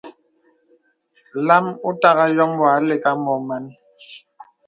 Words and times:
Lām 1.47 1.65
òtagà 1.89 2.25
yôm 2.35 2.51
wà 2.61 2.69
àlə̀k 2.77 3.03
à 3.09 3.11
mɔ 3.23 3.33
màn. 3.47 3.65